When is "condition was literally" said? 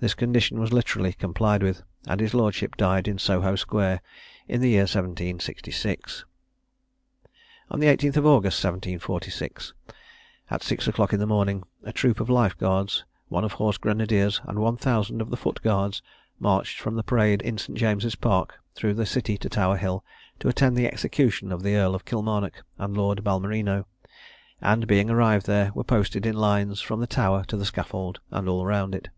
0.14-1.12